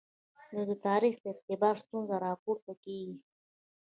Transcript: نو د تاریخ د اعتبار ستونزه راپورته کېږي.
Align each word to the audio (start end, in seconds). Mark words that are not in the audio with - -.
نو 0.53 0.59
د 0.69 0.71
تاریخ 0.87 1.15
د 1.21 1.25
اعتبار 1.33 1.75
ستونزه 1.83 2.15
راپورته 2.27 2.71
کېږي. 2.83 3.15